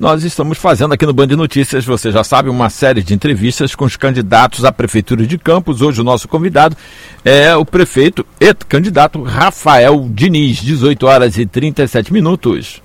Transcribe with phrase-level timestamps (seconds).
[0.00, 3.84] Nós estamos fazendo aqui no Band Notícias, você já sabe, uma série de entrevistas com
[3.84, 5.80] os candidatos à Prefeitura de Campos.
[5.80, 6.76] Hoje o nosso convidado
[7.24, 12.82] é o prefeito e candidato Rafael Diniz, 18 horas e 37 minutos.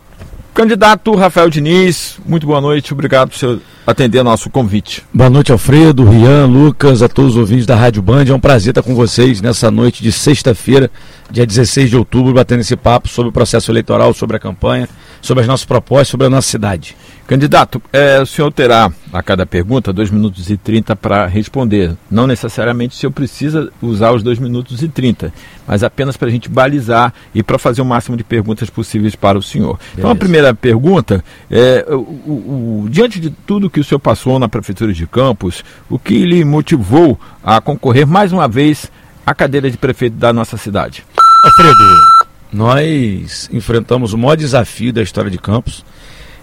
[0.54, 5.04] Candidato Rafael Diniz, muito boa noite, obrigado por atender nosso convite.
[5.12, 8.26] Boa noite, Alfredo, Rian, Lucas, a todos os ouvintes da Rádio Band.
[8.26, 10.92] É um prazer estar com vocês nessa noite de sexta-feira,
[11.32, 14.88] dia 16 de outubro, batendo esse papo sobre o processo eleitoral, sobre a campanha
[15.22, 16.96] sobre as nossas propostas, sobre a nossa cidade.
[17.30, 21.96] Candidato, é, o senhor terá a cada pergunta 2 minutos e 30 para responder.
[22.10, 25.32] Não necessariamente o senhor precisa usar os 2 minutos e 30,
[25.68, 29.38] mas apenas para a gente balizar e para fazer o máximo de perguntas possíveis para
[29.38, 29.78] o senhor.
[29.78, 30.00] Beleza.
[30.00, 34.40] Então, a primeira pergunta é: o, o, o, diante de tudo que o senhor passou
[34.40, 38.92] na Prefeitura de Campos, o que lhe motivou a concorrer mais uma vez
[39.24, 41.06] à cadeira de prefeito da nossa cidade?
[41.46, 42.19] Alfredo,
[42.52, 45.86] nós enfrentamos o maior desafio da história de Campos,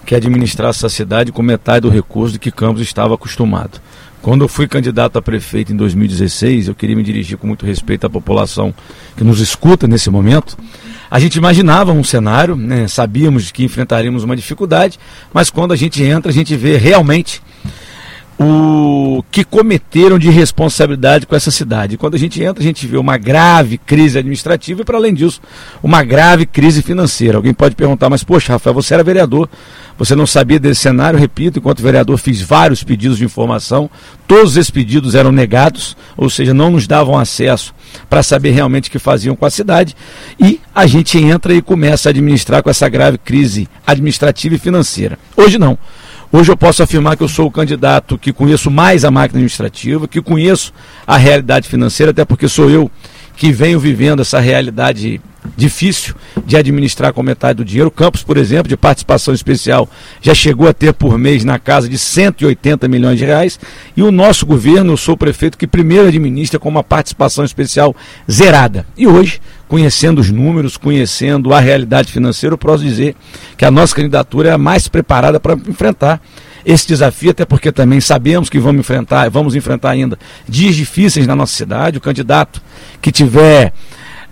[0.05, 3.81] que é administrar essa cidade com metade do recurso de que Campos estava acostumado.
[4.23, 8.07] Quando eu fui candidato a prefeito em 2016, eu queria me dirigir com muito respeito
[8.07, 8.75] à população
[9.17, 10.57] que nos escuta nesse momento.
[11.11, 14.99] A gente imaginava um cenário, né, sabíamos que enfrentaríamos uma dificuldade,
[15.33, 17.41] mas quando a gente entra, a gente vê realmente
[18.39, 21.97] o que cometeram de responsabilidade com essa cidade.
[21.97, 25.41] Quando a gente entra, a gente vê uma grave crise administrativa e, para além disso,
[25.83, 27.39] uma grave crise financeira.
[27.39, 29.49] Alguém pode perguntar, mas poxa, Rafael, você era vereador,
[29.97, 31.19] você não sabia desse cenário?
[31.19, 33.89] Repito, enquanto vereador, fiz vários pedidos de informação,
[34.29, 37.75] todos esses pedidos eram negados, ou seja, não nos davam acesso
[38.11, 39.97] para saber realmente o que faziam com a cidade,
[40.39, 45.19] e a gente entra e começa a administrar com essa grave crise administrativa e financeira.
[45.35, 45.79] Hoje não.
[46.33, 50.09] Hoje eu posso afirmar que eu sou o candidato que conheço mais a máquina administrativa,
[50.09, 50.73] que conheço
[51.07, 52.91] a realidade financeira, até porque sou eu
[53.37, 55.21] que venho vivendo essa realidade
[55.57, 57.89] difícil de administrar com metade do dinheiro.
[57.89, 59.89] O Campos, por exemplo, de participação especial,
[60.21, 63.61] já chegou a ter por mês na casa de 180 milhões de reais.
[63.97, 67.95] E o nosso governo, eu sou o prefeito que primeiro administra com uma participação especial
[68.29, 68.87] zerada.
[68.97, 73.17] E hoje, conhecendo os números, conhecendo a realidade financeira, eu posso dizer
[73.57, 76.21] que a nossa candidatura é a mais preparada para enfrentar
[76.65, 80.19] esse desafio, até porque também sabemos que vamos enfrentar, vamos enfrentar ainda
[80.49, 81.99] dias difíceis na nossa cidade.
[81.99, 82.61] O candidato
[83.01, 83.73] que tiver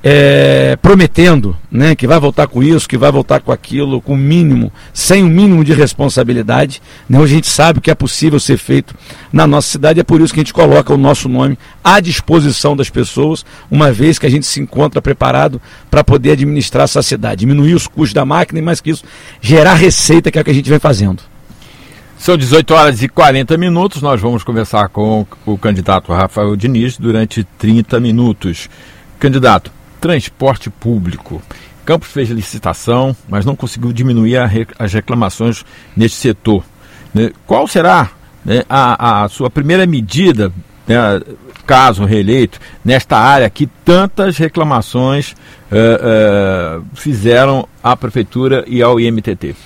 [0.06, 4.19] é, prometendo né, que vai voltar com isso, que vai voltar com aquilo, com o
[4.19, 6.82] mínimo, sem o mínimo de responsabilidade.
[7.09, 8.94] Né, a gente sabe que é possível ser feito
[9.32, 12.76] na nossa cidade, é por isso que a gente coloca o nosso nome à disposição
[12.76, 15.59] das pessoas, uma vez que a gente se encontra preparado
[15.91, 19.04] para poder administrar essa cidade, diminuir os custos da máquina e mais que isso,
[19.41, 21.22] gerar receita, que é o que a gente vem fazendo.
[22.19, 24.00] São 18 horas e 40 minutos.
[24.00, 28.69] Nós vamos conversar com o candidato Rafael Diniz durante 30 minutos.
[29.19, 29.71] Candidato,
[30.04, 31.42] transporte público.
[31.82, 34.37] Campos fez licitação, mas não conseguiu diminuir
[34.78, 35.65] as reclamações
[35.97, 36.62] neste setor.
[37.15, 37.32] Né?
[37.47, 38.10] Qual será
[38.44, 40.53] né, a, a, sua primeira medida,
[40.87, 41.22] né,
[41.66, 45.32] caso reeleito, nesta área que tantas reclamações
[45.72, 49.56] uh, uh, fizeram à Prefeitura e ao IMTT?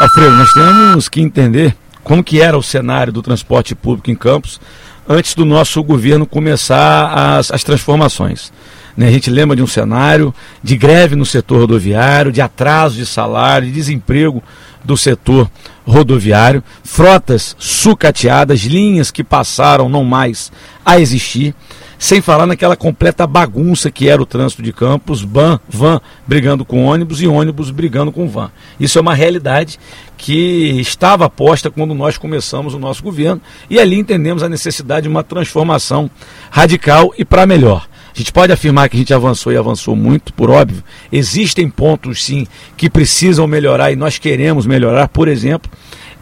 [0.00, 4.60] Alfredo, nós temos que entender como que era o cenário do transporte público em Campos
[5.08, 8.52] antes do nosso governo começar as, as transformações.
[8.96, 9.08] Né?
[9.08, 13.68] A gente lembra de um cenário de greve no setor rodoviário, de atraso de salário,
[13.68, 14.42] de desemprego
[14.84, 15.50] do setor
[15.84, 20.50] rodoviário, frotas sucateadas, linhas que passaram não mais
[20.84, 21.54] a existir,
[21.98, 26.84] sem falar naquela completa bagunça que era o trânsito de campos, van, van brigando com
[26.84, 28.50] ônibus e ônibus brigando com van.
[28.78, 29.78] Isso é uma realidade
[30.16, 35.08] que estava posta quando nós começamos o nosso governo e ali entendemos a necessidade de
[35.08, 36.10] uma transformação
[36.50, 37.88] radical e para melhor.
[38.16, 40.82] A gente pode afirmar que a gente avançou e avançou muito, por óbvio.
[41.12, 45.06] Existem pontos, sim, que precisam melhorar e nós queremos melhorar.
[45.08, 45.70] Por exemplo,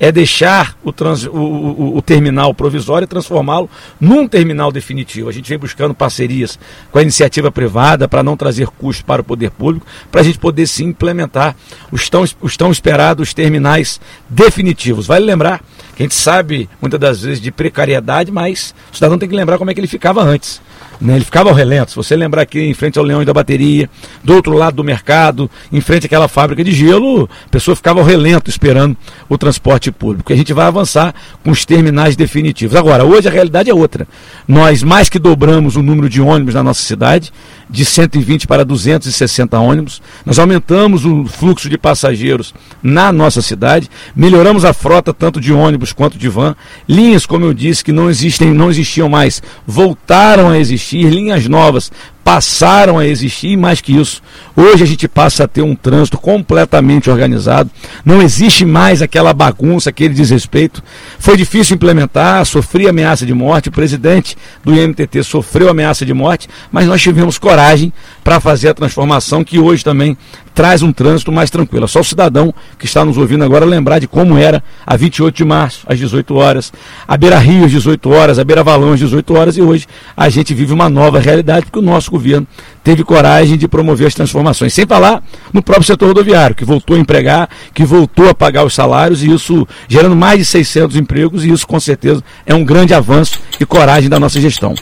[0.01, 5.29] é deixar o, trans, o, o, o terminal provisório e transformá-lo num terminal definitivo.
[5.29, 6.59] A gente vem buscando parcerias
[6.91, 10.41] com a iniciativa privada para não trazer custos para o poder público, para a gente
[10.41, 11.55] poder sim implementar
[11.93, 15.07] os tão, os tão esperados terminais definitivos.
[15.07, 15.63] Vale lembrar
[15.95, 19.59] que a gente sabe muitas das vezes de precariedade, mas o cidadão tem que lembrar
[19.59, 20.61] como é que ele ficava antes.
[21.01, 21.17] Né?
[21.17, 21.91] Ele ficava ao relento.
[21.91, 23.89] Se você lembrar aqui em frente ao Leão da Bateria,
[24.23, 28.07] do outro lado do mercado, em frente àquela fábrica de gelo, a pessoa ficava ao
[28.07, 28.97] relento esperando
[29.29, 30.33] o transporte público.
[30.33, 32.77] E a gente vai avançar com os terminais definitivos.
[32.77, 34.07] Agora, hoje a realidade é outra.
[34.47, 37.33] Nós mais que dobramos o número de ônibus na nossa cidade,
[37.69, 40.01] de 120 para 260 ônibus.
[40.25, 45.93] Nós aumentamos o fluxo de passageiros na nossa cidade, melhoramos a frota tanto de ônibus
[45.93, 46.55] quanto de van.
[46.89, 51.91] Linhas, como eu disse, que não existem, não existiam mais, voltaram a existir, linhas novas
[52.25, 54.23] passaram a existir, e mais que isso,
[54.57, 57.71] hoje a gente passa a ter um trânsito completamente organizado,
[58.03, 60.83] não existe mais aquela bagunça, aquele desrespeito.
[61.19, 66.49] Foi difícil implementar, sofri ameaça de morte, o presidente do IMTT sofreu ameaça de morte,
[66.73, 67.93] mas nós tivemos coragem
[68.25, 70.17] para fazer a transformação que hoje também
[70.55, 71.85] traz um trânsito mais tranquilo.
[71.85, 75.35] É só o cidadão que está nos ouvindo agora lembrar de como era a 28
[75.35, 76.73] de março, às 18 horas,
[77.07, 79.87] a Beira Rio às 18 horas, a Beira Valão às 18 horas, e hoje
[80.17, 82.47] a gente vive uma nova realidade, porque o nosso governo
[82.83, 84.73] teve coragem de promover as transformações.
[84.73, 85.23] Sem falar
[85.53, 89.33] no próprio setor rodoviário, que voltou a empregar, que voltou a pagar os salários, e
[89.33, 93.67] isso gerando mais de 600 empregos, e isso com certeza é um grande avanço e
[93.67, 94.75] coragem da nossa gestão.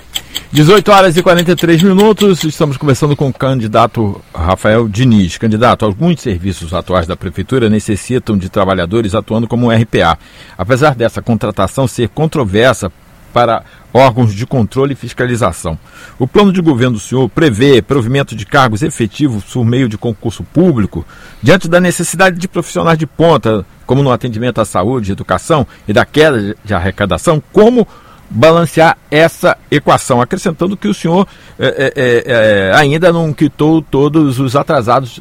[0.50, 5.38] 18 horas e 43 minutos, estamos conversando com o candidato Rafael Diniz.
[5.38, 10.18] Candidato, alguns serviços atuais da Prefeitura necessitam de trabalhadores atuando como RPA.
[10.56, 12.92] Apesar dessa contratação ser controversa
[13.32, 13.62] para
[13.92, 15.78] órgãos de controle e fiscalização.
[16.18, 20.42] O plano de governo do senhor prevê provimento de cargos efetivos por meio de concurso
[20.42, 21.04] público,
[21.42, 26.04] diante da necessidade de profissionais de ponta, como no atendimento à saúde, educação e da
[26.04, 27.86] queda de arrecadação, como
[28.30, 31.26] balancear essa equação, acrescentando que o senhor
[31.58, 35.20] é, é, é, ainda não quitou todos os atrasados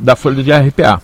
[0.00, 1.00] da folha de RPA.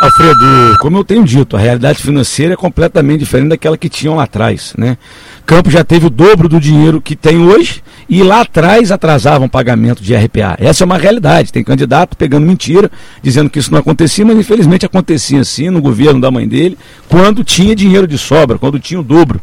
[0.00, 4.22] Alfredo, como eu tenho dito, a realidade financeira é completamente diferente daquela que tinham lá
[4.22, 4.72] atrás.
[4.78, 4.96] Né?
[5.44, 10.02] Campo já teve o dobro do dinheiro que tem hoje e lá atrás atrasavam pagamento
[10.02, 10.56] de RPA.
[10.58, 11.52] Essa é uma realidade.
[11.52, 12.90] Tem candidato pegando mentira,
[13.22, 17.44] dizendo que isso não acontecia, mas infelizmente acontecia assim no governo da mãe dele, quando
[17.44, 19.38] tinha dinheiro de sobra, quando tinha o dobro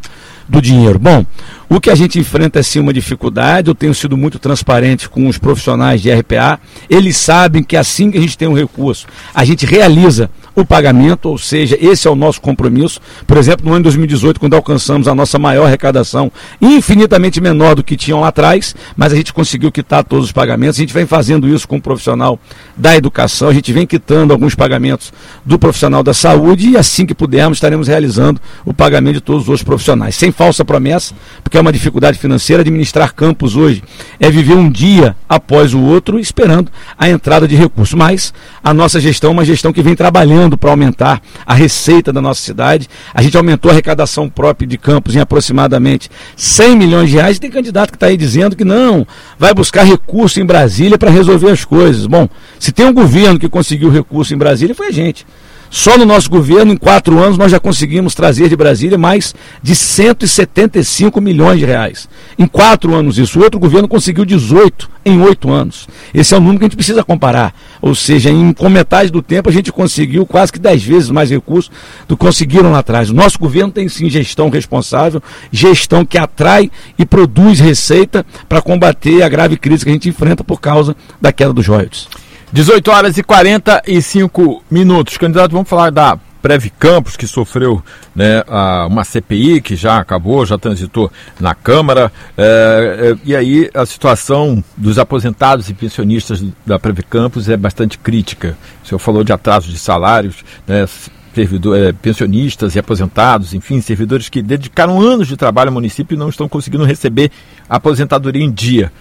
[0.48, 0.98] do dinheiro.
[0.98, 1.26] Bom,
[1.70, 5.28] o que a gente enfrenta é sim uma dificuldade, eu tenho sido muito transparente com
[5.28, 6.60] os profissionais de RPA,
[6.90, 11.30] eles sabem que assim que a gente tem um recurso, a gente realiza o pagamento,
[11.30, 13.00] ou seja, esse é o nosso compromisso.
[13.28, 17.84] Por exemplo, no ano de 2018, quando alcançamos a nossa maior arrecadação, infinitamente menor do
[17.84, 20.80] que tinham lá atrás, mas a gente conseguiu quitar todos os pagamentos.
[20.80, 22.40] A gente vem fazendo isso com o profissional
[22.76, 25.14] da educação, a gente vem quitando alguns pagamentos
[25.46, 29.50] do profissional da saúde e assim que pudermos estaremos realizando o pagamento de todos os
[29.50, 30.16] outros profissionais.
[30.16, 31.14] Sem falsa promessa,
[31.44, 33.84] porque é uma dificuldade financeira, administrar campos hoje
[34.20, 37.94] é viver um dia após o outro esperando a entrada de recursos.
[37.94, 38.34] Mas
[38.64, 42.44] a nossa gestão é uma gestão que vem trabalhando para aumentar a receita da nossa
[42.44, 42.88] cidade.
[43.12, 47.40] A gente aumentou a arrecadação própria de Campos em aproximadamente 100 milhões de reais.
[47.40, 49.08] Tem candidato que está aí dizendo que não,
[49.40, 52.06] vai buscar recurso em Brasília para resolver as coisas.
[52.06, 52.30] Bom,
[52.60, 55.26] se tem um governo que conseguiu recurso em Brasília, foi a gente.
[55.70, 59.76] Só no nosso governo, em quatro anos, nós já conseguimos trazer de Brasília mais de
[59.76, 62.08] 175 milhões de reais.
[62.38, 63.40] Em quatro anos isso.
[63.40, 65.88] O outro governo conseguiu 18 em oito anos.
[66.14, 67.54] Esse é o número que a gente precisa comparar.
[67.82, 71.30] Ou seja, em, com metade do tempo a gente conseguiu quase que dez vezes mais
[71.30, 71.72] recursos
[72.08, 73.10] do que conseguiram lá atrás.
[73.10, 75.22] O nosso governo tem sim gestão responsável,
[75.52, 80.44] gestão que atrai e produz receita para combater a grave crise que a gente enfrenta
[80.44, 82.08] por causa da queda dos royalties.
[82.58, 85.16] 18 horas e 45 minutos.
[85.16, 87.84] Candidato, vamos falar da Preve Campos, que sofreu
[88.16, 88.44] né,
[88.90, 92.12] uma CPI que já acabou, já transitou na Câmara.
[92.36, 98.00] É, é, e aí a situação dos aposentados e pensionistas da Preve Campos é bastante
[98.00, 98.58] crítica.
[98.84, 100.88] O senhor falou de atraso de salários, né,
[101.36, 106.18] servidor, é, pensionistas e aposentados, enfim, servidores que dedicaram anos de trabalho ao município e
[106.18, 107.30] não estão conseguindo receber
[107.70, 108.92] aposentadoria em dia.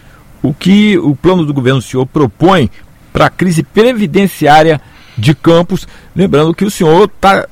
[0.43, 2.71] O que o plano do governo do senhor propõe
[3.17, 4.79] para a crise previdenciária
[5.17, 5.89] de Campos.
[6.15, 7.49] Lembrando que o senhor está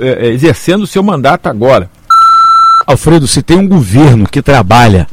[0.00, 1.90] é, é, exercendo o seu mandato agora.
[2.86, 5.08] Alfredo, se tem um governo que trabalha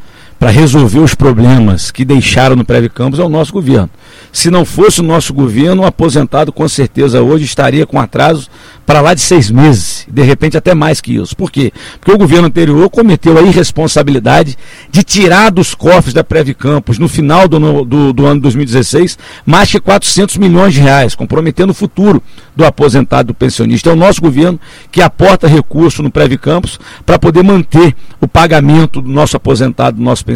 [0.46, 3.90] para resolver os problemas que deixaram no Preve Campos, é o nosso governo.
[4.32, 8.48] Se não fosse o nosso governo, o aposentado com certeza hoje estaria com atraso
[8.86, 11.36] para lá de seis meses, de repente até mais que isso.
[11.36, 11.74] Por quê?
[12.00, 14.56] Porque o governo anterior cometeu a irresponsabilidade
[14.92, 19.70] de tirar dos cofres da Preve Campos, no final do, do, do ano 2016, mais
[19.70, 22.22] de 400 milhões de reais, comprometendo o futuro
[22.56, 23.90] do aposentado, do pensionista.
[23.90, 24.60] É o nosso governo
[24.92, 30.04] que aporta recurso no Preve Campos para poder manter o pagamento do nosso aposentado, do
[30.04, 30.35] nosso pensionista.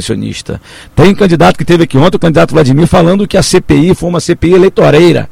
[0.95, 4.19] Tem candidato que teve aqui ontem, o candidato Vladimir, falando que a CPI foi uma
[4.19, 5.29] CPI eleitoreira.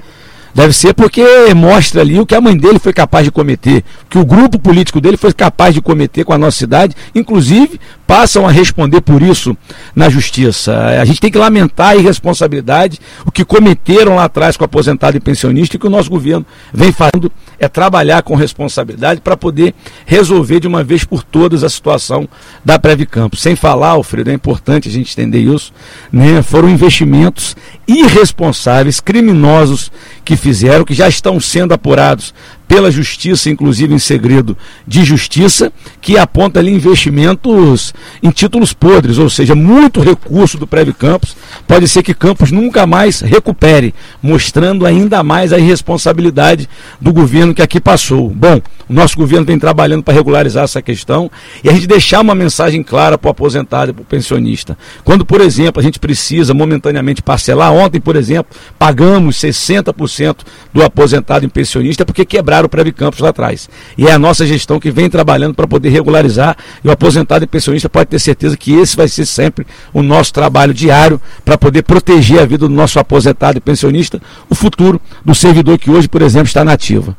[0.58, 1.24] Deve ser porque
[1.54, 5.00] mostra ali o que a mãe dele foi capaz de cometer, que o grupo político
[5.00, 9.56] dele foi capaz de cometer com a nossa cidade, inclusive passam a responder por isso
[9.96, 10.76] na justiça.
[11.00, 15.20] A gente tem que lamentar a irresponsabilidade, o que cometeram lá atrás com aposentado e
[15.20, 19.76] pensionista e que o nosso governo vem fazendo é trabalhar com responsabilidade para poder
[20.08, 22.28] resolver de uma vez por todas a situação
[22.66, 23.36] da Previcampo.
[23.36, 25.72] Sem falar, Alfredo, é importante a gente entender isso,
[26.12, 26.42] né?
[26.42, 27.56] foram investimentos
[27.88, 29.92] irresponsáveis, criminosos
[30.24, 30.47] que fizeram,
[30.86, 32.34] que já estão sendo apurados
[32.68, 35.72] pela justiça, inclusive em segredo de justiça,
[36.02, 41.36] que aponta ali investimentos em títulos podres, ou seja, muito recurso do Preve Campos.
[41.68, 46.68] Pode ser que Campos nunca mais recupere, mostrando ainda mais a irresponsabilidade
[47.00, 48.30] do governo que aqui passou.
[48.30, 51.30] Bom, o nosso governo vem trabalhando para regularizar essa questão
[51.64, 54.78] e a gente deixar uma mensagem clara para o aposentado e para o pensionista.
[55.04, 60.38] Quando, por exemplo, a gente precisa momentaneamente parcelar, ontem, por exemplo, pagamos 60%
[60.74, 63.70] do aposentado e pensionista porque quebraram o Preve Campos lá atrás.
[63.98, 67.48] E é a nossa gestão que vem trabalhando para poder regularizar e o aposentado e
[67.48, 71.84] pensionista pode ter certeza que esse vai ser sempre o nosso trabalho diário para poder
[71.84, 76.22] proteger a vida do nosso aposentado e pensionista, o futuro do servidor que hoje, por
[76.22, 77.16] exemplo, está na ativa.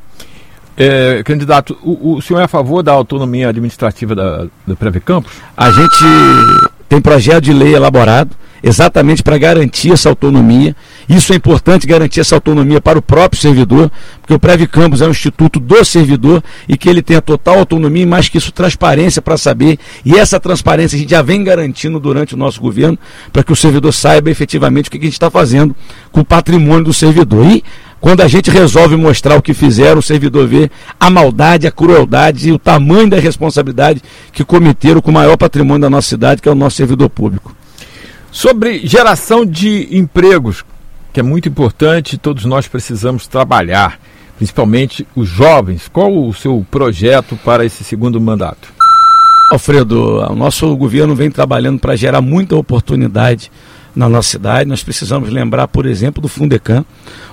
[0.77, 5.33] É, candidato, o, o, senhor é a favor da autonomia administrativa da, do Preve Campos?
[5.57, 6.05] A gente
[6.89, 8.31] tem projeto de lei elaborado
[8.63, 10.75] exatamente para garantir essa autonomia.
[11.09, 15.07] Isso é importante, garantir essa autonomia para o próprio servidor, porque o Preve Campos é
[15.07, 19.23] um instituto do servidor e que ele tenha total autonomia e mais que isso, transparência
[19.23, 19.79] para saber.
[20.05, 22.99] E essa transparência a gente já vem garantindo durante o nosso governo,
[23.33, 25.75] para que o servidor saiba efetivamente o que a gente está fazendo
[26.13, 27.47] com o patrimônio do servidor.
[27.47, 27.65] E
[28.01, 32.49] quando a gente resolve mostrar o que fizeram, o servidor vê a maldade, a crueldade
[32.49, 36.49] e o tamanho da responsabilidade que cometeram com o maior patrimônio da nossa cidade, que
[36.49, 37.55] é o nosso servidor público.
[38.31, 40.65] Sobre geração de empregos,
[41.13, 43.99] que é muito importante, todos nós precisamos trabalhar,
[44.37, 45.89] principalmente os jovens.
[45.89, 48.69] Qual o seu projeto para esse segundo mandato?
[49.51, 53.51] Alfredo, o nosso governo vem trabalhando para gerar muita oportunidade
[53.97, 54.69] na nossa cidade.
[54.69, 56.85] Nós precisamos lembrar, por exemplo, do Fundecam,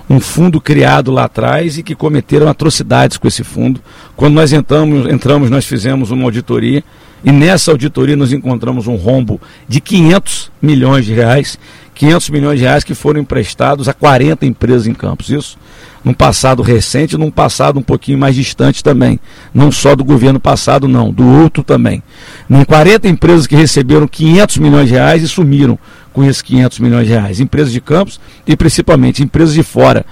[0.08, 3.80] um fundo criado lá atrás e que cometeram atrocidades com esse fundo.
[4.16, 6.82] Quando nós entramos, entramos nós fizemos uma auditoria
[7.24, 11.58] e nessa auditoria nós encontramos um rombo de 500 milhões de reais,
[11.94, 15.30] 500 milhões de reais que foram emprestados a 40 empresas em Campos.
[15.30, 15.58] Isso
[16.06, 19.18] num passado recente, num passado um pouquinho mais distante também.
[19.52, 22.00] Não só do governo passado, não, do outro também.
[22.48, 25.76] Em 40 empresas que receberam 500 milhões de reais e sumiram
[26.12, 27.40] com esses 500 milhões de reais.
[27.40, 30.06] Empresas de campos e principalmente empresas de fora.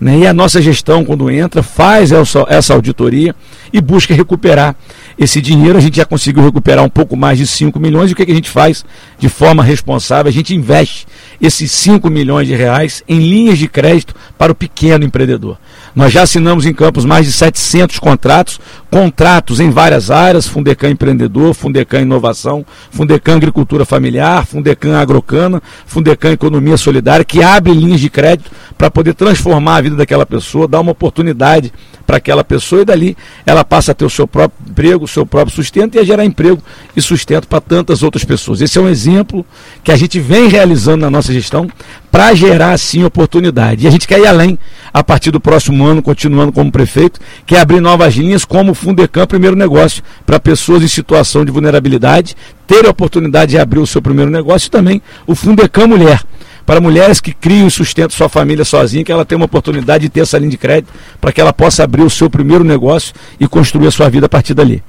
[0.00, 0.20] Né?
[0.20, 3.34] E a nossa gestão, quando entra, faz essa, auditoria
[3.72, 4.76] e busca recuperar
[5.18, 5.76] esse dinheiro.
[5.76, 8.10] A gente já conseguiu recuperar um pouco mais de 5 milhões.
[8.10, 8.84] E o que, que a gente faz
[9.18, 10.28] de forma responsável?
[10.28, 11.06] A gente investe
[11.40, 15.58] esses 5 milhões de reais em linhas de crédito para o pequeno empreendedor.
[15.94, 21.54] Nós já assinamos em Campos mais de 700 contratos, contratos em várias áreas, Fundecam Empreendedor,
[21.54, 28.50] Fundecam Inovação, Fundecam Agricultura Familiar, Fundecam Agrocana, Fundecam Economia Solidária, que abre linhas de crédito
[28.76, 31.72] para poder transformar a vida daquela pessoa, dar uma oportunidade
[32.08, 35.26] para aquela pessoa e dali ela passa a ter o seu próprio emprego, o seu
[35.26, 36.58] próprio sustento e a gerar emprego
[36.96, 38.62] e sustento para tantas outras pessoas.
[38.62, 39.44] Esse é um exemplo
[39.84, 41.68] que a gente vem realizando na nossa gestão
[42.10, 43.84] para gerar assim oportunidade.
[43.84, 44.58] E a gente quer ir além
[44.90, 48.74] a partir do próximo ano, continuando como prefeito, que é abrir novas linhas como o
[48.74, 52.34] Fundecam Primeiro Negócio para pessoas em situação de vulnerabilidade
[52.66, 56.22] ter a oportunidade de abrir o seu primeiro negócio e também o Fundecam Mulher
[56.68, 60.10] para mulheres que criam e sustentam sua família sozinha, que ela tenha uma oportunidade de
[60.10, 63.48] ter essa linha de crédito para que ela possa abrir o seu primeiro negócio e
[63.48, 64.82] construir a sua vida a partir dali.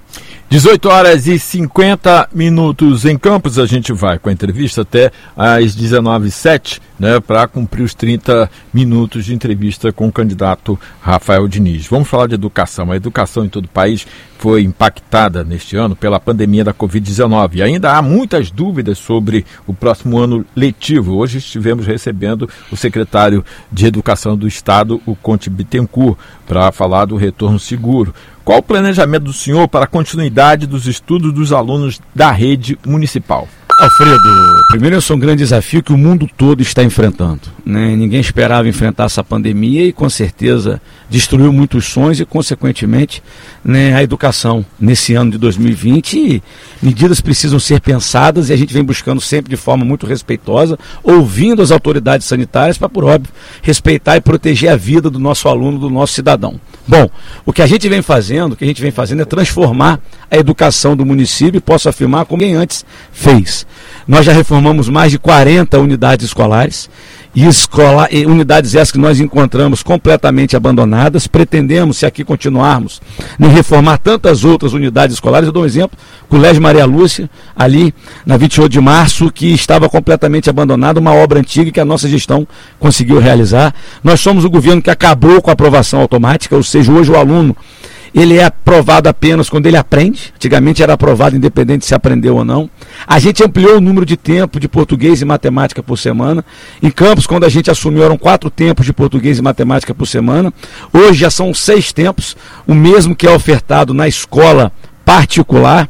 [0.50, 3.60] 18 horas e 50 minutos em Campos.
[3.60, 9.25] A gente vai com a entrevista até às 19h07, né, para cumprir os 30 minutos
[9.25, 11.86] de entrevista com o candidato Rafael Diniz.
[11.86, 12.91] Vamos falar de educação.
[12.91, 14.08] A educação em todo o país
[14.39, 17.58] foi impactada neste ano pela pandemia da Covid-19.
[17.58, 21.18] E ainda há muitas dúvidas sobre o próximo ano letivo.
[21.18, 27.18] Hoje estivemos recebendo o secretário de Educação do Estado, o Conte Bittencourt, para falar do
[27.18, 28.15] retorno seguro.
[28.50, 33.48] Qual o planejamento do senhor para a continuidade dos estudos dos alunos da rede municipal?
[33.79, 34.18] Alfredo,
[34.69, 37.41] primeiro isso é um grande desafio que o mundo todo está enfrentando.
[37.65, 37.95] Né?
[37.95, 43.23] Ninguém esperava enfrentar essa pandemia e com certeza destruiu muitos sonhos e, consequentemente,
[43.65, 46.43] né, a educação nesse ano de 2020.
[46.83, 51.63] medidas precisam ser pensadas e a gente vem buscando sempre de forma muito respeitosa, ouvindo
[51.63, 53.33] as autoridades sanitárias para, por óbvio,
[53.63, 56.61] respeitar e proteger a vida do nosso aluno, do nosso cidadão.
[56.88, 57.09] Bom,
[57.43, 59.99] o que a gente vem fazendo, o que a gente vem fazendo é transformar
[60.29, 63.65] a educação do município posso afirmar como ninguém antes fez.
[64.07, 64.59] Nós já reformamos
[64.89, 66.89] mais de 40 unidades escolares
[67.36, 71.28] e, escola, e unidades essas que nós encontramos completamente abandonadas.
[71.28, 73.01] Pretendemos, se aqui continuarmos,
[73.39, 75.48] reformar tantas outras unidades escolares.
[75.48, 75.98] Eu dou um exemplo,
[76.28, 77.94] Colégio Maria Lúcia, ali
[78.25, 82.48] na 28 de março, que estava completamente abandonada, uma obra antiga que a nossa gestão
[82.80, 83.74] conseguiu realizar.
[84.04, 87.56] Nós somos o governo que acabou com a aprovação automática, ou seja, hoje o aluno
[88.13, 90.34] ele é aprovado apenas quando ele aprende.
[90.36, 92.70] Antigamente era aprovado independente se aprendeu ou não.
[93.06, 96.44] A gente ampliou o número de tempo de português e matemática por semana.
[96.82, 100.54] Em Campos, quando a gente assumiu, eram quatro tempos de português e matemática por semana.
[100.94, 102.36] Hoje já são seis tempos,
[102.68, 104.72] o mesmo que é ofertado na escola
[105.06, 105.89] particular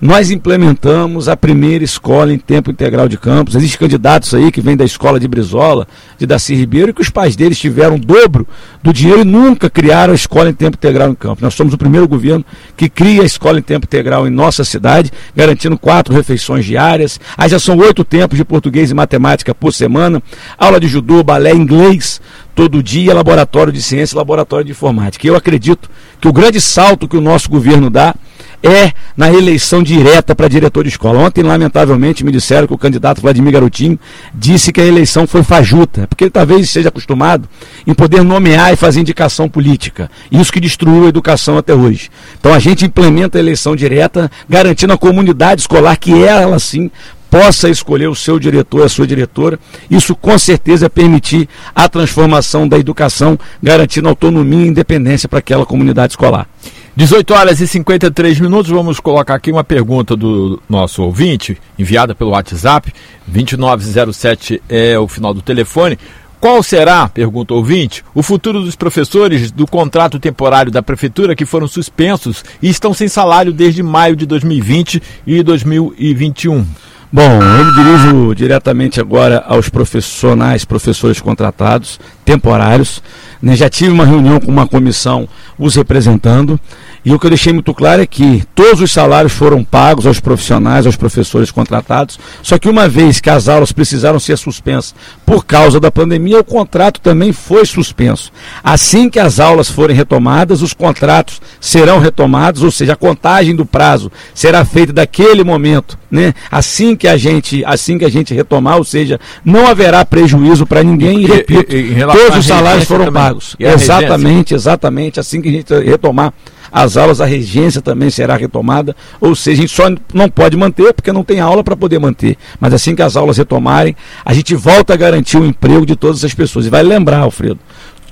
[0.00, 3.54] nós implementamos a primeira escola em tempo integral de campos.
[3.54, 5.86] Existem candidatos aí que vêm da escola de Brizola,
[6.18, 8.48] de Daci Ribeiro, e que os pais deles tiveram o dobro
[8.82, 11.42] do dinheiro e nunca criaram a escola em tempo integral em campos.
[11.42, 12.44] Nós somos o primeiro governo
[12.76, 17.20] que cria a escola em tempo integral em nossa cidade, garantindo quatro refeições diárias.
[17.36, 20.22] Aí já são oito tempos de português e matemática por semana,
[20.56, 22.20] aula de judô, balé, inglês
[22.60, 25.26] todo dia, laboratório de ciência, laboratório de informática.
[25.26, 25.88] Eu acredito
[26.20, 28.14] que o grande salto que o nosso governo dá
[28.62, 31.20] é na eleição direta para diretor de escola.
[31.20, 33.98] Ontem, lamentavelmente, me disseram que o candidato Vladimir Garotinho
[34.34, 37.48] disse que a eleição foi fajuta, porque ele talvez esteja acostumado
[37.86, 40.10] em poder nomear e fazer indicação política.
[40.30, 42.10] Isso que destruiu a educação até hoje.
[42.38, 46.90] Então a gente implementa a eleição direta, garantindo a comunidade escolar que ela sim
[47.30, 49.58] possa escolher o seu diretor, a sua diretora.
[49.88, 55.64] Isso com certeza é permitir a transformação da educação, garantindo autonomia e independência para aquela
[55.64, 56.48] comunidade escolar.
[56.96, 62.30] 18 horas e 53 minutos, vamos colocar aqui uma pergunta do nosso ouvinte, enviada pelo
[62.30, 62.92] WhatsApp,
[63.26, 65.96] 2907 é o final do telefone.
[66.40, 71.44] Qual será, pergunta o ouvinte, o futuro dos professores do contrato temporário da Prefeitura que
[71.44, 76.66] foram suspensos e estão sem salário desde maio de 2020 e 2021?
[77.12, 83.02] Bom, eu me dirijo diretamente agora aos profissionais, professores contratados, temporários.
[83.42, 83.56] Né?
[83.56, 86.58] Já tive uma reunião com uma comissão os representando.
[87.04, 90.20] E o que eu deixei muito claro é que todos os salários foram pagos aos
[90.20, 95.46] profissionais, aos professores contratados, só que uma vez que as aulas precisaram ser suspensas por
[95.46, 98.30] causa da pandemia, o contrato também foi suspenso.
[98.62, 103.64] Assim que as aulas forem retomadas, os contratos serão retomados, ou seja, a contagem do
[103.64, 106.34] prazo será feita daquele momento, né?
[106.50, 110.82] Assim que a gente, assim que a gente retomar, ou seja, não haverá prejuízo para
[110.82, 113.22] ninguém e, e repito, e, todos os salários foram também.
[113.22, 113.56] pagos.
[113.58, 116.32] Exatamente, exatamente, assim que a gente retomar
[116.72, 120.92] as aulas, a regência também será retomada, ou seja, a gente só não pode manter
[120.92, 122.36] porque não tem aula para poder manter.
[122.60, 126.24] Mas assim que as aulas retomarem, a gente volta a garantir o emprego de todas
[126.24, 126.66] as pessoas.
[126.66, 127.58] E vai lembrar, Alfredo,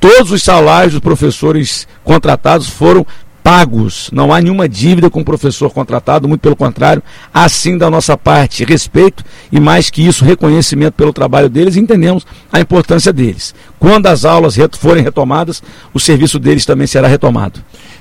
[0.00, 3.07] todos os salários dos professores contratados foram
[3.42, 4.11] pagos.
[4.12, 7.02] Não há nenhuma dívida com o professor contratado, muito pelo contrário,
[7.33, 12.27] assim da nossa parte, respeito e mais que isso, reconhecimento pelo trabalho deles e entendemos
[12.53, 13.55] a importância deles.
[13.79, 15.62] Quando as aulas forem retomadas,
[15.94, 17.61] o serviço deles também será retomado.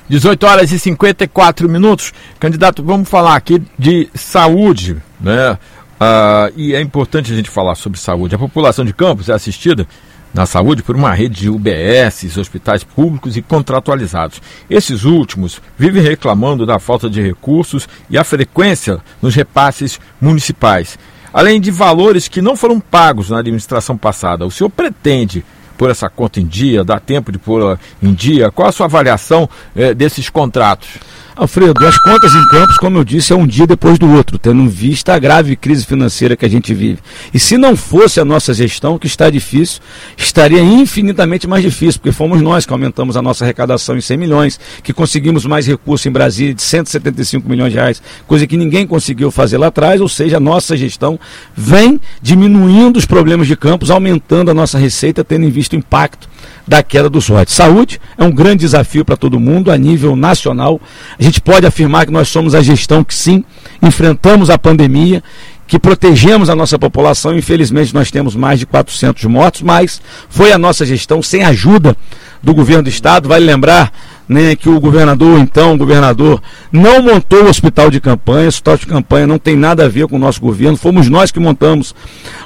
[0.10, 2.13] 18 horas e 54 minutos.
[2.39, 5.58] Candidato, vamos falar aqui de saúde, né?
[6.00, 8.36] Ah, e é importante a gente falar sobre saúde.
[8.36, 9.88] A população de Campos é assistida
[10.34, 14.42] na saúde por uma rede de UBS, hospitais públicos e contratualizados.
[14.70, 20.98] Esses últimos vivem reclamando da falta de recursos e a frequência nos repasses municipais.
[21.34, 25.44] Além de valores que não foram pagos na administração passada, o senhor pretende
[25.78, 26.84] pôr essa conta em dia?
[26.84, 28.52] Dá tempo de pôr em dia?
[28.52, 30.90] Qual a sua avaliação eh, desses contratos?
[31.38, 34.60] Alfredo, as contas em campos, como eu disse, é um dia depois do outro, tendo
[34.60, 36.97] em vista a grave crise financeira que a gente vive.
[37.32, 39.80] E se não fosse a nossa gestão, que está difícil,
[40.17, 44.60] estaria infinitamente mais difícil, porque fomos nós que aumentamos a nossa arrecadação em 100 milhões,
[44.82, 49.30] que conseguimos mais recursos em Brasília de 175 milhões de reais, coisa que ninguém conseguiu
[49.30, 51.19] fazer lá atrás, ou seja, a nossa gestão
[51.56, 56.28] vem diminuindo os problemas de campos, aumentando a nossa receita, tendo em vista o impacto
[56.67, 57.56] da queda dos lotes.
[57.56, 60.82] Saúde é um grande desafio para todo mundo a nível nacional.
[61.17, 63.44] A gente pode afirmar que nós somos a gestão que sim
[63.82, 65.24] enfrentamos a pandemia,
[65.67, 67.38] que protegemos a nossa população.
[67.38, 71.95] Infelizmente nós temos mais de 400 mortos, mas foi a nossa gestão sem ajuda
[72.41, 73.27] do governo do estado.
[73.27, 73.91] Vale lembrar
[74.27, 78.77] né, que o governador, então, o governador, não montou o hospital de campanha, o hospital
[78.77, 81.95] de campanha não tem nada a ver com o nosso governo, fomos nós que montamos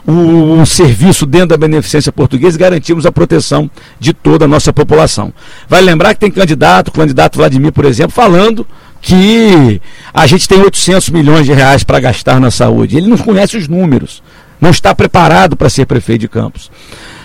[0.06, 4.72] o, o serviço dentro da beneficência portuguesa e garantimos a proteção de toda a nossa
[4.72, 5.34] população.
[5.68, 8.66] Vai lembrar que tem candidato, o candidato Vladimir, por exemplo, falando
[9.02, 9.82] que
[10.14, 12.98] a gente tem 800 milhões de reais para gastar na saúde.
[12.98, 14.22] Ele não conhece os números,
[14.62, 16.70] não está preparado para ser prefeito de Campos.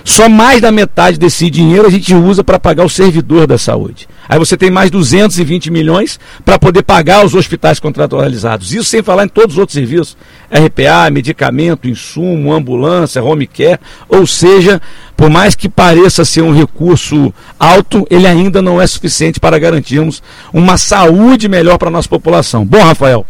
[0.03, 4.09] Só mais da metade desse dinheiro a gente usa para pagar o servidor da saúde.
[4.29, 8.73] Aí você tem mais 220 milhões para poder pagar os hospitais contratualizados.
[8.73, 10.17] Isso sem falar em todos os outros serviços:
[10.49, 13.81] RPA, medicamento, insumo, ambulância, home care.
[14.09, 14.81] Ou seja,
[15.17, 20.23] por mais que pareça ser um recurso alto, ele ainda não é suficiente para garantirmos
[20.53, 22.65] uma saúde melhor para a nossa população.
[22.65, 23.27] Bom, Rafael,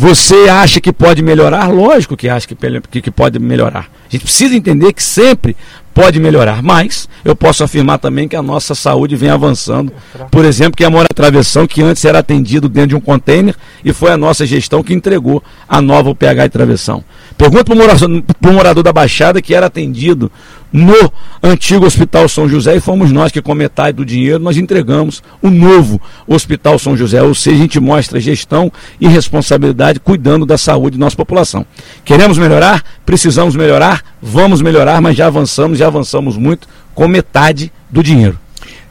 [0.00, 1.66] você acha que pode melhorar?
[1.72, 3.90] Lógico que acha que, pode melhorar.
[4.06, 5.56] A gente precisa entender que sempre
[5.92, 6.62] pode melhorar.
[6.62, 9.92] Mas eu posso afirmar também que a nossa saúde vem avançando.
[10.30, 13.92] Por exemplo, que a Mora Travessão, que antes era atendido dentro de um container, e
[13.92, 17.02] foi a nossa gestão que entregou a nova UPH de Travessão.
[17.38, 20.30] Pergunta para o morador, da Baixada que era atendido
[20.72, 25.22] no antigo Hospital São José e fomos nós que, com metade do dinheiro, nós entregamos
[25.40, 27.22] o novo Hospital São José.
[27.22, 31.64] Ou seja, a gente mostra gestão e responsabilidade cuidando da saúde da nossa população.
[32.04, 32.82] Queremos melhorar?
[33.06, 34.02] Precisamos melhorar?
[34.20, 38.36] Vamos melhorar, mas já avançamos, já avançamos muito com metade do dinheiro.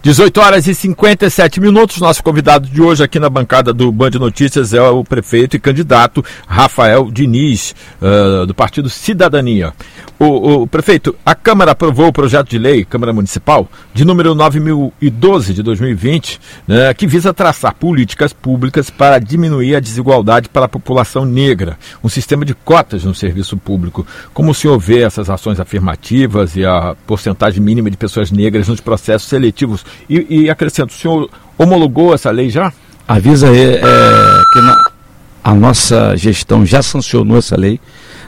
[0.03, 1.97] 18 horas e 57 minutos.
[1.97, 6.23] Nosso convidado de hoje aqui na bancada do Band Notícias é o prefeito e candidato
[6.47, 9.73] Rafael Diniz, uh, do Partido Cidadania.
[10.19, 15.53] O, o, prefeito, a Câmara aprovou o projeto de lei, Câmara Municipal, de número 9012
[15.53, 21.23] de 2020, né, que visa traçar políticas públicas para diminuir a desigualdade para a população
[21.23, 24.07] negra, um sistema de cotas no serviço público.
[24.33, 28.81] Como o senhor vê essas ações afirmativas e a porcentagem mínima de pessoas negras nos
[28.81, 29.85] processos seletivos?
[30.09, 32.71] E, e acrescento, o senhor homologou essa lei já?
[33.07, 34.83] Avisa é, é, que na,
[35.43, 37.79] a nossa gestão já sancionou essa lei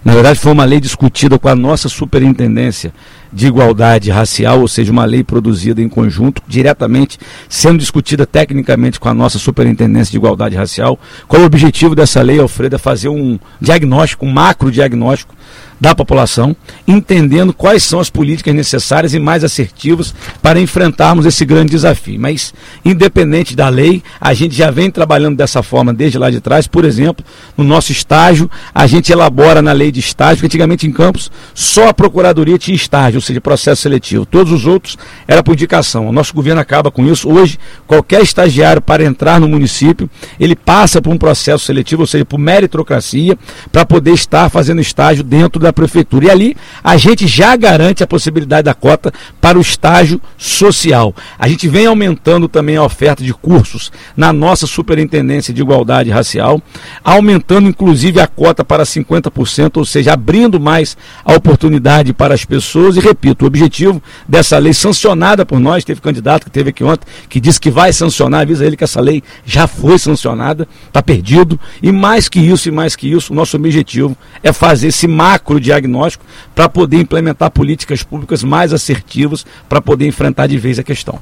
[0.03, 2.93] na verdade, foi uma lei discutida com a nossa superintendência
[3.31, 7.19] de igualdade racial, ou seja, uma lei produzida em conjunto, diretamente
[7.49, 10.97] sendo discutida tecnicamente com a nossa superintendência de igualdade racial.
[11.27, 12.75] Qual o objetivo dessa lei, Alfredo?
[12.75, 15.35] É fazer um diagnóstico, um macro diagnóstico
[15.79, 21.71] da população, entendendo quais são as políticas necessárias e mais assertivas para enfrentarmos esse grande
[21.71, 22.19] desafio.
[22.19, 26.67] Mas, independente da lei, a gente já vem trabalhando dessa forma desde lá de trás.
[26.67, 27.23] Por exemplo,
[27.55, 31.87] no nosso estágio, a gente elabora na lei de estágio, que antigamente em Campos só
[31.87, 34.25] a Procuradoria tinha estágio, ou seja, processo seletivo.
[34.25, 36.09] Todos os outros era por indicação.
[36.09, 37.29] O nosso governo acaba com isso.
[37.29, 37.57] Hoje,
[37.87, 42.37] qualquer estagiário para entrar no município, ele passa por um processo seletivo, ou seja, por
[42.37, 43.37] meritocracia,
[43.71, 46.25] para poder estar fazendo estágio dentro da da prefeitura.
[46.25, 51.15] E ali a gente já garante a possibilidade da cota para o estágio social.
[51.37, 56.61] A gente vem aumentando também a oferta de cursos na nossa Superintendência de Igualdade Racial,
[57.03, 62.97] aumentando inclusive a cota para 50%, ou seja, abrindo mais a oportunidade para as pessoas.
[62.97, 67.05] E repito, o objetivo dessa lei sancionada por nós, teve candidato que teve aqui ontem
[67.29, 71.59] que disse que vai sancionar, avisa ele que essa lei já foi sancionada, está perdido.
[71.81, 75.59] E mais que isso, e mais que isso, o nosso objetivo é fazer esse macro
[75.59, 81.19] diagnóstico para poder implementar políticas públicas mais assertivas para poder enfrentar de vez a questão.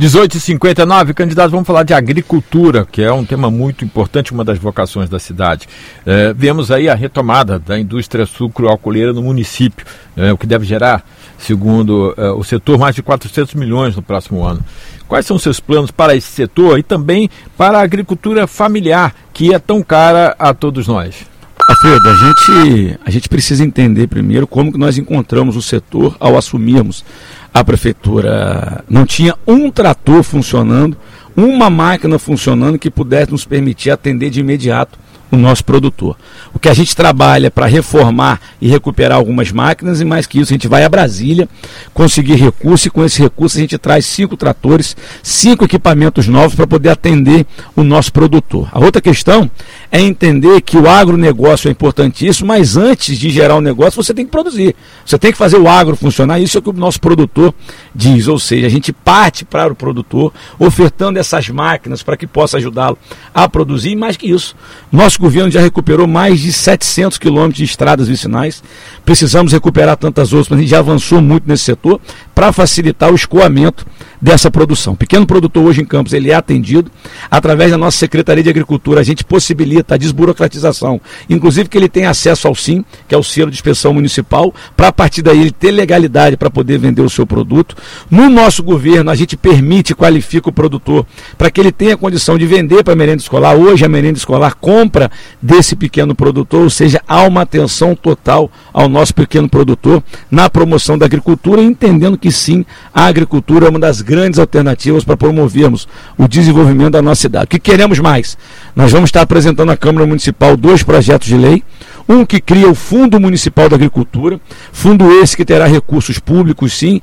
[0.00, 5.08] 18h59, candidatos, vamos falar de agricultura, que é um tema muito importante, uma das vocações
[5.08, 5.68] da cidade.
[6.04, 9.86] É, vemos aí a retomada da indústria sucro-alcooleira no município,
[10.16, 11.04] é, o que deve gerar,
[11.38, 14.64] segundo é, o setor, mais de 400 milhões no próximo ano.
[15.06, 19.54] Quais são os seus planos para esse setor e também para a agricultura familiar, que
[19.54, 21.33] é tão cara a todos nós?
[21.68, 26.36] Alfredo, a gente, a gente precisa entender primeiro como que nós encontramos o setor ao
[26.36, 27.04] assumirmos
[27.52, 28.84] a prefeitura.
[28.88, 30.96] Não tinha um trator funcionando,
[31.36, 34.98] uma máquina funcionando que pudesse nos permitir atender de imediato
[35.34, 36.16] o nosso produtor.
[36.52, 40.52] O que a gente trabalha para reformar e recuperar algumas máquinas, e mais que isso,
[40.52, 41.48] a gente vai a Brasília
[41.92, 46.66] conseguir recurso, e com esse recurso a gente traz cinco tratores, cinco equipamentos novos para
[46.66, 48.68] poder atender o nosso produtor.
[48.72, 49.50] A outra questão
[49.90, 54.24] é entender que o agronegócio é importantíssimo, mas antes de gerar um negócio, você tem
[54.24, 54.74] que produzir.
[55.04, 56.40] Você tem que fazer o agro funcionar.
[56.40, 57.54] Isso é o que o nosso produtor
[57.94, 58.28] diz.
[58.28, 62.98] Ou seja, a gente parte para o produtor, ofertando essas máquinas para que possa ajudá-lo
[63.34, 63.90] a produzir.
[63.90, 64.56] E mais que isso,
[64.90, 68.62] nosso governo já recuperou mais de 700 quilômetros de estradas vicinais.
[69.06, 71.98] Precisamos recuperar tantas outras, mas a gente já avançou muito nesse setor
[72.34, 73.86] para facilitar o escoamento
[74.20, 74.94] dessa produção.
[74.94, 76.90] Pequeno produtor hoje em Campos ele é atendido
[77.30, 79.00] através da nossa Secretaria de Agricultura.
[79.00, 83.22] A gente possibilita a desburocratização, inclusive que ele tenha acesso ao SIM, que é o
[83.22, 87.08] selo de inspeção municipal, para a partir daí ele ter legalidade para poder vender o
[87.08, 87.76] seu produto.
[88.10, 91.06] No nosso governo, a gente permite e qualifica o produtor
[91.38, 93.54] para que ele tenha condição de vender para a merenda escolar.
[93.54, 98.88] Hoje a merenda escolar compra desse pequeno produtor, ou seja, há uma atenção total ao
[98.88, 104.00] nosso pequeno produtor na promoção da agricultura, entendendo que sim, a agricultura é uma das
[104.00, 107.44] grandes alternativas para promovermos o desenvolvimento da nossa cidade.
[107.44, 108.36] O que queremos mais?
[108.74, 111.62] Nós vamos estar apresentando à Câmara Municipal dois projetos de lei.
[112.06, 114.38] Um que cria o Fundo Municipal da Agricultura,
[114.70, 117.00] fundo esse que terá recursos públicos, sim,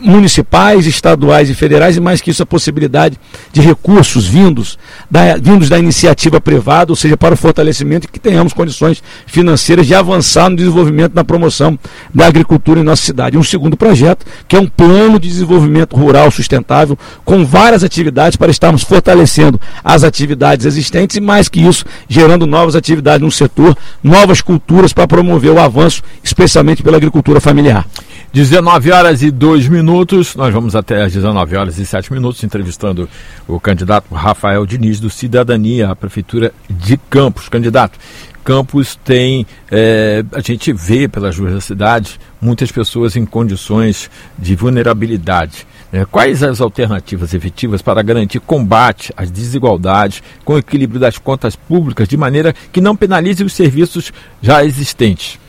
[0.00, 3.18] municipais, estaduais e federais, e mais que isso a possibilidade
[3.52, 4.78] de recursos vindos
[5.10, 9.86] da, vindos da iniciativa privada, ou seja, para o fortalecimento e que tenhamos condições financeiras
[9.86, 11.78] de avançar no desenvolvimento na promoção
[12.14, 13.38] da agricultura em nossa cidade.
[13.38, 18.50] Um segundo projeto, que é um plano de desenvolvimento rural sustentável, com várias atividades para
[18.50, 24.40] estarmos fortalecendo as atividades existentes e mais que isso, gerando novas atividades no setor, novas
[24.40, 27.86] culturas para promover o avanço, especialmente pela agricultura familiar.
[28.32, 33.08] 19 horas e 2 minutos, nós vamos até às 19 horas e 7 minutos entrevistando
[33.48, 37.48] o candidato Rafael Diniz do Cidadania à Prefeitura de Campos.
[37.48, 37.98] Candidato,
[38.44, 44.54] Campos tem, é, a gente vê pelas ruas da cidade, muitas pessoas em condições de
[44.54, 45.66] vulnerabilidade.
[45.92, 52.08] É, quais as alternativas efetivas para garantir combate às desigualdades com equilíbrio das contas públicas
[52.08, 55.41] de maneira que não penalize os serviços já existentes?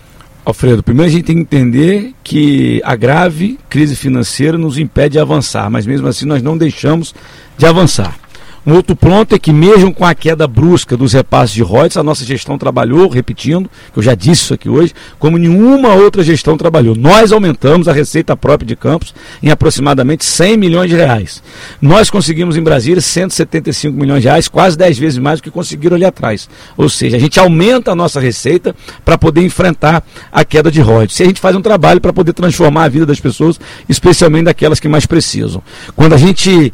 [0.46, 5.20] Alfredo, primeiro a gente tem que entender que a grave crise financeira nos impede de
[5.20, 7.16] avançar, mas mesmo assim nós não deixamos
[7.58, 8.23] de avançar.
[8.66, 12.04] Um outro ponto é que, mesmo com a queda brusca dos repasses de royalties, a
[12.04, 16.58] nossa gestão trabalhou, repetindo, que eu já disse isso aqui hoje, como nenhuma outra gestão
[16.58, 16.96] trabalhou.
[16.96, 21.44] Nós aumentamos a receita própria de Campos em aproximadamente 100 milhões de reais.
[21.82, 25.96] Nós conseguimos em Brasília 175 milhões de reais, quase 10 vezes mais do que conseguiram
[25.96, 26.50] ali atrás.
[26.78, 28.74] Ou seja, a gente aumenta a nossa receita
[29.04, 31.18] para poder enfrentar a queda de royalties.
[31.18, 34.80] Se a gente faz um trabalho para poder transformar a vida das pessoas, especialmente daquelas
[34.80, 35.62] que mais precisam.
[35.96, 36.72] Quando a gente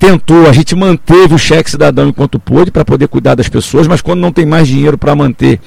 [0.00, 4.00] tentou, a gente manteve o cheque cidadão enquanto pôde para poder cuidar das pessoas, mas
[4.00, 5.60] quando não tem mais dinheiro para manter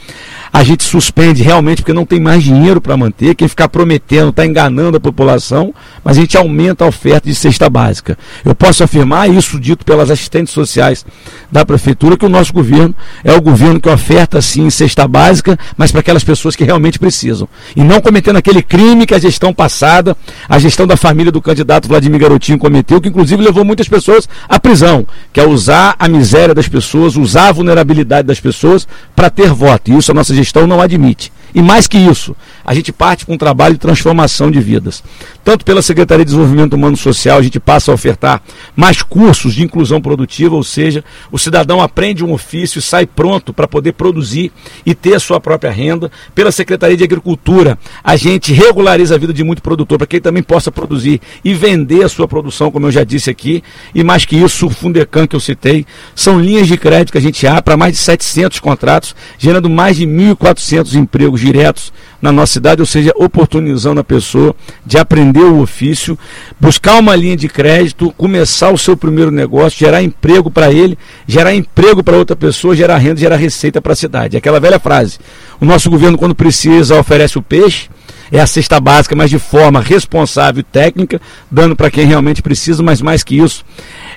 [0.53, 3.33] a gente suspende realmente porque não tem mais dinheiro para manter.
[3.33, 7.67] Quem ficar prometendo está enganando a população, mas a gente aumenta a oferta de cesta
[7.71, 8.15] básica.
[8.45, 11.03] Eu posso afirmar isso dito pelas assistentes sociais
[11.51, 12.93] da prefeitura que o nosso governo
[13.23, 17.49] é o governo que oferta sim cesta básica, mas para aquelas pessoas que realmente precisam.
[17.75, 20.15] E não cometendo aquele crime que a gestão passada,
[20.47, 24.59] a gestão da família do candidato Vladimir Garotinho cometeu, que inclusive levou muitas pessoas à
[24.59, 29.51] prisão, que é usar a miséria das pessoas, usar a vulnerabilidade das pessoas para ter
[29.53, 29.91] voto.
[29.91, 31.31] E isso a nossa gestão não admite.
[31.55, 32.35] E mais que isso,
[32.65, 35.03] a gente parte com um trabalho de transformação de vidas.
[35.43, 38.41] Tanto pela Secretaria de Desenvolvimento Humano Social, a gente passa a ofertar
[38.75, 43.53] mais cursos de inclusão produtiva, ou seja, o cidadão aprende um ofício e sai pronto
[43.53, 44.51] para poder produzir
[44.85, 46.11] e ter a sua própria renda.
[46.33, 50.23] Pela Secretaria de Agricultura, a gente regulariza a vida de muito produtor para que ele
[50.23, 53.61] também possa produzir e vender a sua produção, como eu já disse aqui.
[53.93, 55.85] E mais que isso, o Fundecan que eu citei,
[56.15, 59.97] são linhas de crédito que a gente abre para mais de 700 contratos, gerando mais
[59.97, 65.59] de 1.400 empregos diretos na nossa cidade, ou seja, oportunizando a pessoa de aprender o
[65.59, 66.17] ofício,
[66.57, 71.53] buscar uma linha de crédito, começar o seu primeiro negócio, gerar emprego para ele, gerar
[71.53, 74.37] emprego para outra pessoa, gerar renda, gerar receita para a cidade.
[74.37, 75.19] Aquela velha frase:
[75.59, 77.89] o nosso governo, quando precisa, oferece o peixe.
[78.31, 82.81] É a cesta básica, mas de forma responsável e técnica, dando para quem realmente precisa,
[82.81, 83.63] mas mais que isso,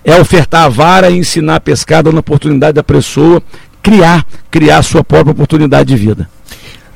[0.03, 3.43] é ofertar a vara e ensinar a pescar, dando a oportunidade da pessoa
[3.83, 6.29] criar, criar a sua própria oportunidade de vida.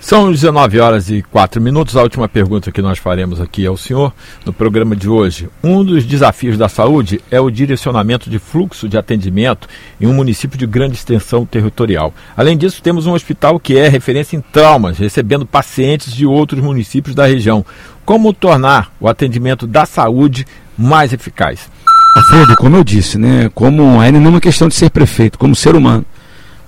[0.01, 1.95] São 19 horas e 4 minutos.
[1.95, 4.13] A última pergunta que nós faremos aqui ao senhor
[4.47, 5.49] no programa de hoje.
[5.63, 9.69] Um dos desafios da saúde é o direcionamento de fluxo de atendimento
[10.01, 12.15] em um município de grande extensão territorial.
[12.35, 17.15] Além disso, temos um hospital que é referência em traumas, recebendo pacientes de outros municípios
[17.15, 17.65] da região.
[18.05, 20.47] Como tornar o atendimento da saúde
[20.79, 21.71] mais eficaz?
[22.17, 25.77] Alfredo, como eu disse, né, como não é uma questão de ser prefeito, como ser
[25.77, 26.05] humano.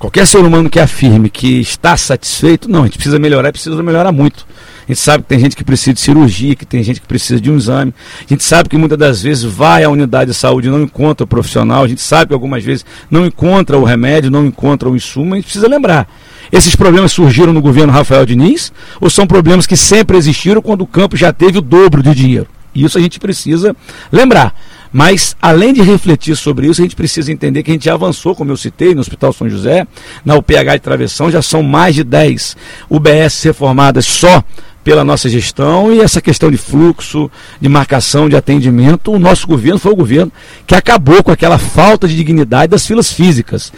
[0.02, 3.80] Qualquer ser humano que afirme que está satisfeito, não, a gente precisa melhorar e precisa
[3.84, 4.44] melhorar muito.
[4.80, 7.40] A gente sabe que tem gente que precisa de cirurgia, que tem gente que precisa
[7.40, 7.94] de um exame.
[8.18, 11.22] A gente sabe que muitas das vezes vai à unidade de saúde e não encontra
[11.22, 11.84] o profissional.
[11.84, 15.34] A gente sabe que algumas vezes não encontra o remédio, não encontra o insumo.
[15.34, 16.08] A gente precisa lembrar.
[16.50, 20.86] Esses problemas surgiram no governo Rafael Diniz ou são problemas que sempre existiram quando o
[20.86, 22.48] campo já teve o dobro de dinheiro?
[22.74, 23.76] Isso a gente precisa
[24.10, 24.52] lembrar.
[24.92, 28.34] Mas, além de refletir sobre isso, a gente precisa entender que a gente já avançou,
[28.34, 29.86] como eu citei, no Hospital São José,
[30.24, 32.56] na UPH de Travessão, já são mais de 10
[32.90, 34.44] UBS reformadas só
[34.84, 39.78] pela nossa gestão e essa questão de fluxo, de marcação, de atendimento, o nosso governo
[39.78, 40.32] foi o governo
[40.66, 43.72] que acabou com aquela falta de dignidade das filas físicas.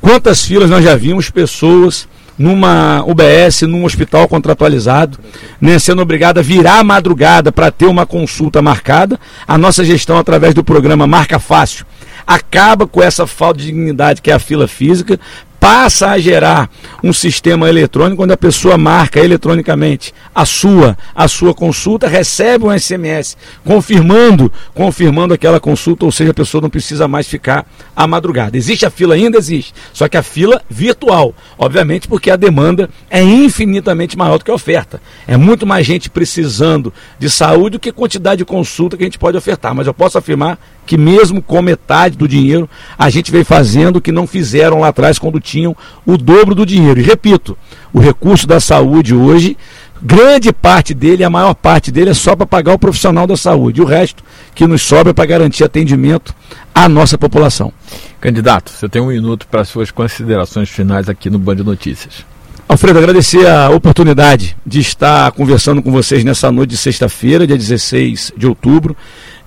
[0.00, 2.06] Quantas filas nós já vimos pessoas
[2.40, 5.18] numa UBS, num hospital contratualizado,
[5.60, 9.20] né, sendo obrigado a virar a madrugada para ter uma consulta marcada.
[9.46, 11.84] A nossa gestão, através do programa Marca Fácil,
[12.26, 15.20] acaba com essa falta de dignidade que é a fila física,
[15.60, 16.70] passa a gerar
[17.04, 22.78] um sistema eletrônico onde a pessoa marca eletronicamente a sua a sua consulta, recebe um
[22.78, 28.56] SMS confirmando, confirmando aquela consulta, ou seja, a pessoa não precisa mais ficar à madrugada.
[28.56, 33.22] Existe a fila ainda existe, só que a fila virtual, obviamente, porque a demanda é
[33.22, 35.00] infinitamente maior do que a oferta.
[35.26, 39.18] É muito mais gente precisando de saúde do que quantidade de consulta que a gente
[39.18, 42.68] pode ofertar, mas eu posso afirmar que mesmo com metade do dinheiro,
[42.98, 46.64] a gente vem fazendo o que não fizeram lá atrás quando tinham o dobro do
[46.64, 47.00] dinheiro.
[47.00, 47.56] E repito,
[47.92, 49.56] o recurso da saúde hoje,
[50.00, 53.80] grande parte dele, a maior parte dele é só para pagar o profissional da saúde.
[53.80, 54.22] E o resto
[54.54, 56.34] que nos sobra para garantir atendimento
[56.74, 57.72] à nossa população.
[58.20, 62.24] Candidato, você tem um minuto para suas considerações finais aqui no Band Notícias.
[62.68, 68.32] Alfredo, agradecer a oportunidade de estar conversando com vocês nessa noite de sexta-feira, dia 16
[68.36, 68.96] de outubro.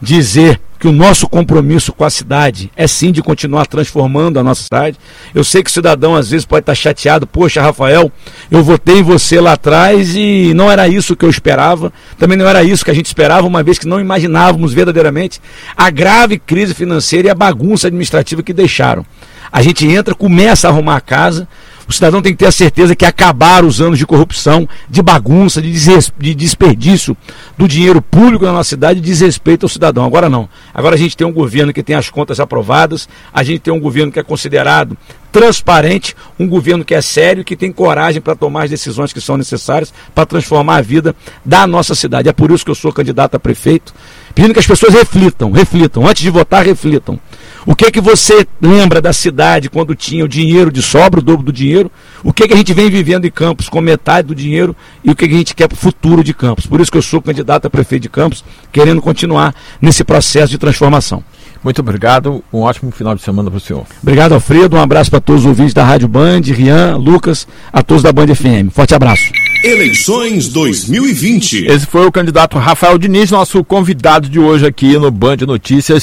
[0.01, 4.63] Dizer que o nosso compromisso com a cidade é sim de continuar transformando a nossa
[4.63, 4.97] cidade.
[5.33, 8.11] Eu sei que o cidadão às vezes pode estar chateado, poxa, Rafael,
[8.51, 12.45] eu votei em você lá atrás e não era isso que eu esperava, também não
[12.45, 15.39] era isso que a gente esperava, uma vez que não imaginávamos verdadeiramente
[15.77, 19.05] a grave crise financeira e a bagunça administrativa que deixaram.
[19.49, 21.47] A gente entra, começa a arrumar a casa,
[21.87, 25.61] o cidadão tem que ter a certeza que acabaram os anos de corrupção, de bagunça,
[25.61, 27.15] de, de desperdício
[27.57, 30.05] do dinheiro público na nossa cidade e desrespeito ao cidadão.
[30.05, 30.47] Agora não.
[30.73, 33.79] Agora a gente tem um governo que tem as contas aprovadas, a gente tem um
[33.79, 34.97] governo que é considerado
[35.31, 39.35] transparente, um governo que é sério, que tem coragem para tomar as decisões que são
[39.35, 42.29] necessárias para transformar a vida da nossa cidade.
[42.29, 43.93] É por isso que eu sou candidato a prefeito,
[44.35, 47.19] pedindo que as pessoas reflitam, reflitam, antes de votar, reflitam.
[47.65, 51.23] O que é que você lembra da cidade quando tinha o dinheiro de sobra, o
[51.23, 51.89] dobro do dinheiro?
[52.23, 55.11] O que é que a gente vem vivendo em Campos com metade do dinheiro e
[55.11, 56.65] o que, é que a gente quer para o futuro de Campos?
[56.65, 60.57] Por isso que eu sou candidato a prefeito de Campos, querendo continuar nesse processo de
[60.57, 61.23] transformação.
[61.63, 63.85] Muito obrigado, um ótimo final de semana para o senhor.
[64.01, 68.03] Obrigado, Alfredo, um abraço para todos os ouvintes da Rádio Band, Rian, Lucas, a todos
[68.03, 68.69] da Band FM.
[68.73, 69.31] Forte abraço.
[69.63, 71.67] Eleições 2020.
[71.67, 76.01] Esse foi o candidato Rafael Diniz, nosso convidado de hoje aqui no Band Notícias.